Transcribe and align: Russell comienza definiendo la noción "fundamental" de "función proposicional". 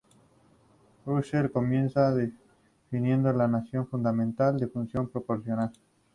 Russell 1.05 1.51
comienza 1.51 2.11
definiendo 2.11 3.31
la 3.33 3.47
noción 3.47 3.85
"fundamental" 3.85 4.57
de 4.57 4.67
"función 4.67 5.07
proposicional". 5.07 5.71